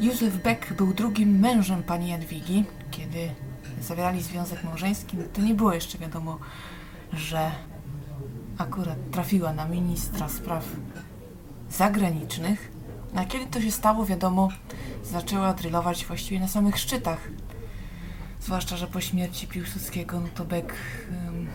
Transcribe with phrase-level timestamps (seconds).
[0.00, 2.64] Józef Beck był drugim mężem pani Jadwigi.
[2.90, 3.30] Kiedy
[3.80, 6.38] zawierali związek małżeński, to nie było jeszcze wiadomo,
[7.12, 7.50] że
[8.58, 10.64] akurat trafiła na ministra spraw
[11.70, 12.72] zagranicznych.
[13.14, 14.48] A kiedy to się stało, wiadomo,
[15.04, 17.28] zaczęła drylować właściwie na samych szczytach.
[18.40, 20.72] Zwłaszcza, że po śmierci Piłsudskiego, no to Beck
[21.10, 21.46] um,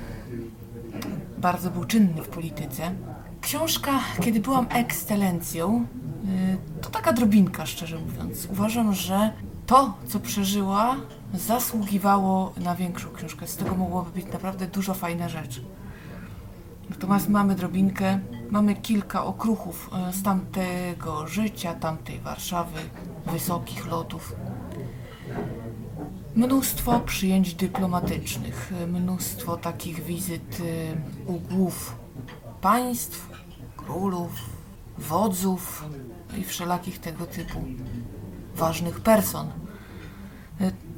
[1.37, 2.95] bardzo był czynny w polityce.
[3.41, 5.87] Książka, kiedy byłam ekscelencją,
[6.81, 8.48] to taka drobinka, szczerze mówiąc.
[8.52, 9.31] Uważam, że
[9.66, 10.95] to, co przeżyła,
[11.34, 13.48] zasługiwało na większą książkę.
[13.48, 15.62] Z tego mogłoby być naprawdę dużo fajnych rzeczy.
[16.89, 22.79] Natomiast mamy drobinkę, mamy kilka okruchów e, z tamtego życia, tamtej Warszawy,
[23.26, 24.35] wysokich lotów.
[26.35, 30.62] Mnóstwo przyjęć dyplomatycznych, e, mnóstwo takich wizyt
[31.26, 31.95] u głów
[32.62, 33.29] państw,
[33.77, 34.60] królów,
[34.97, 35.85] wodzów
[36.37, 37.63] i wszelakich tego typu
[38.55, 39.48] ważnych person.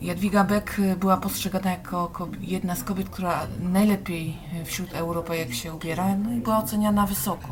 [0.01, 6.31] Jadwiga Beck była postrzegana jako jedna z kobiet, która najlepiej wśród Europejek się ubiera no
[6.31, 7.47] i była oceniana wysoko.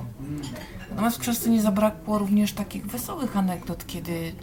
[0.89, 4.35] Natomiast przez to nie zabrakło również takich wesołych anegdot, kiedy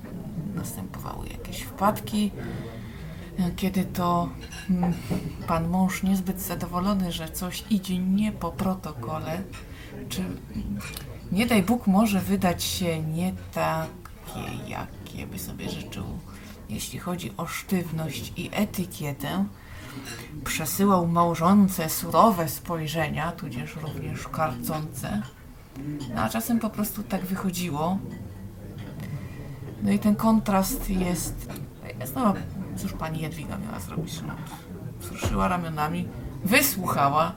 [0.55, 2.31] następowały jakieś wpadki,
[3.57, 4.29] kiedy to
[4.71, 4.93] mm,
[5.47, 9.43] pan mąż niezbyt zadowolony, że coś idzie nie po protokole,
[10.09, 10.25] czy
[11.33, 16.05] nie daj Bóg może wydać się nie takie, jakie by sobie życzył
[16.69, 19.45] jeśli chodzi o sztywność i etykietę,
[20.45, 25.23] przesyłał małżonce surowe spojrzenia, tudzież również karcące,
[26.15, 27.99] no, a czasem po prostu tak wychodziło.
[29.83, 31.49] No i ten kontrast jest,
[32.01, 32.35] jest no
[32.79, 34.23] cóż pani Jadwiga miała zrobić?
[34.27, 34.35] No,
[35.01, 36.09] wzruszyła ramionami,
[36.45, 37.33] wysłuchała,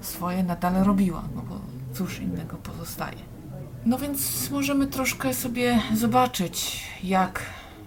[0.00, 1.60] swoje nadal robiła, no bo
[1.92, 3.18] cóż innego pozostaje.
[3.86, 7.42] No więc możemy troszkę sobie zobaczyć, jak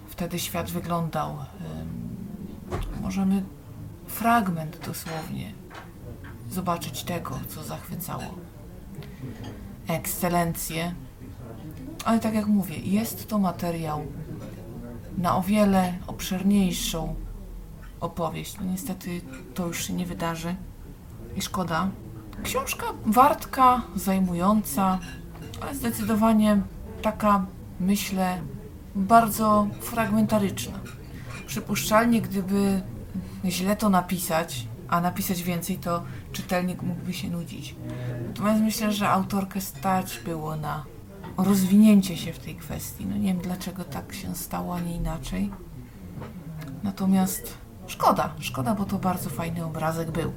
[0.08, 1.36] wtedy świat wyglądał.
[3.02, 3.42] Możemy
[4.06, 5.52] fragment dosłownie
[6.50, 8.34] zobaczyć tego, co zachwycało.
[9.88, 10.94] Ekscelencje.
[12.04, 14.06] Ale tak jak mówię, jest to materiał
[15.18, 17.14] na o wiele obszerniejszą
[18.00, 18.56] opowieść.
[18.60, 19.20] No niestety
[19.54, 20.54] to już się nie wydarzy
[21.36, 21.88] i szkoda.
[22.42, 24.98] Książka wartka, zajmująca,
[25.60, 26.62] ale zdecydowanie
[27.02, 27.46] taka,
[27.80, 28.40] myślę,
[28.94, 30.78] bardzo fragmentaryczna.
[31.46, 32.82] Przypuszczalnie, gdyby
[33.44, 36.02] źle to napisać, a napisać więcej, to
[36.32, 37.74] czytelnik mógłby się nudzić.
[38.26, 40.84] Natomiast myślę, że autorkę stać było na
[41.36, 43.06] rozwinięcie się w tej kwestii.
[43.06, 45.50] No nie wiem dlaczego tak się stało, a nie inaczej.
[46.82, 47.54] Natomiast
[47.86, 50.32] szkoda, szkoda, bo to bardzo fajny obrazek był.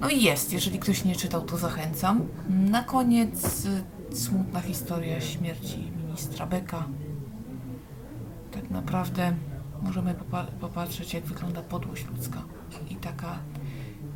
[0.00, 2.20] No i jest, jeżeli ktoś nie czytał, to zachęcam.
[2.48, 3.64] Na koniec
[4.10, 6.84] y, smutna historia śmierci ministra Beka.
[8.52, 9.36] Tak naprawdę
[9.82, 10.14] możemy
[10.60, 12.42] popatrzeć, jak wygląda podłość ludzka
[12.90, 13.38] i taka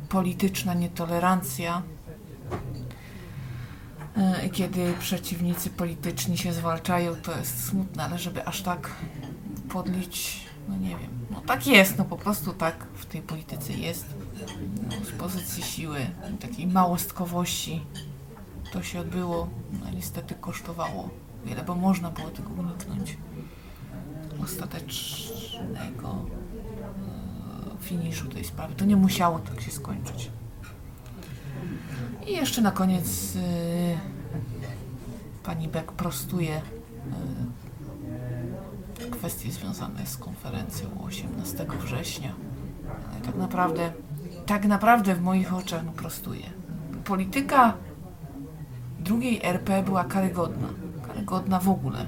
[0.09, 1.83] polityczna nietolerancja,
[4.49, 8.91] kiedy przeciwnicy polityczni się zwalczają, to jest smutne, ale żeby aż tak
[9.69, 14.05] podlić, no nie wiem, no tak jest, no po prostu tak w tej polityce jest.
[14.89, 15.99] No, z pozycji siły,
[16.39, 17.81] takiej małostkowości
[18.71, 19.49] to się odbyło,
[19.83, 21.09] no niestety kosztowało
[21.45, 23.17] wiele, bo można było tego uniknąć
[24.43, 26.25] ostatecznego
[27.79, 28.75] e, finiszu tej sprawy.
[28.75, 30.31] To nie musiało tak się skończyć.
[32.27, 34.16] I jeszcze na koniec e,
[35.47, 36.61] pani Beck prostuje
[39.01, 42.33] e, kwestie związane z konferencją 18 września.
[43.25, 43.91] Tak naprawdę,
[44.45, 46.43] tak naprawdę w moich oczach no, prostuje.
[47.05, 47.73] Polityka
[48.99, 50.67] drugiej RP była karygodna.
[51.07, 52.05] Karygodna w ogóle.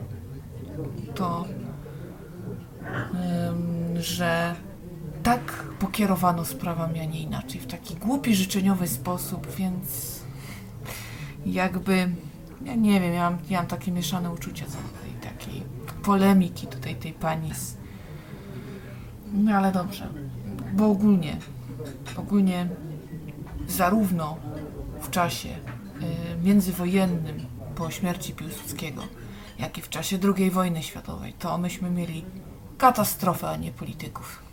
[1.16, 1.46] To
[4.00, 4.56] że
[5.24, 10.20] tak pokierowano sprawami, a nie inaczej, w taki głupi, życzeniowy sposób, więc
[11.46, 12.10] jakby,
[12.66, 15.64] ja nie wiem, ja mam, ja mam takie mieszane uczucia co do tej takiej
[16.04, 17.78] polemiki tutaj tej pani z...
[19.34, 20.10] No ale dobrze,
[20.74, 21.38] bo ogólnie,
[22.18, 22.70] ogólnie
[23.68, 24.38] zarówno
[25.02, 27.46] w czasie y, międzywojennym
[27.76, 29.02] po śmierci Piłsudskiego,
[29.60, 32.26] jak i w czasie II wojny światowej, to myśmy mieli
[32.78, 34.44] katastrofę, a nie polityków.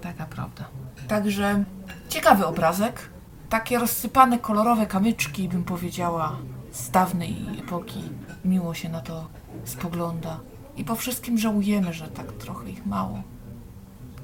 [0.00, 0.64] Taka prawda.
[1.08, 1.64] Także
[2.08, 3.10] ciekawy obrazek.
[3.48, 6.36] Takie rozsypane kolorowe kamyczki, bym powiedziała,
[6.72, 8.02] z dawnej epoki.
[8.44, 9.26] Miło się na to
[9.64, 10.40] spogląda.
[10.76, 13.22] I po wszystkim żałujemy, że tak trochę ich mało.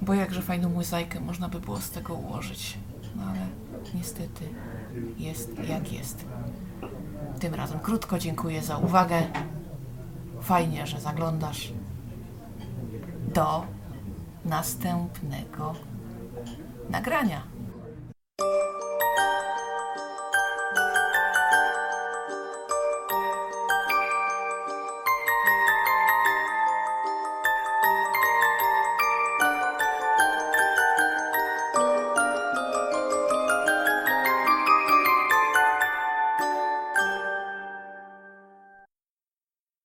[0.02, 2.78] Bo jakże fajną mozaikę można by było z tego ułożyć.
[3.16, 3.46] No ale
[3.94, 4.48] niestety
[5.19, 6.25] jest jak jest.
[7.40, 9.22] Tym razem krótko dziękuję za uwagę.
[10.40, 11.72] Fajnie, że zaglądasz.
[13.34, 13.66] do
[14.44, 15.75] następnego
[16.90, 17.43] nagrania.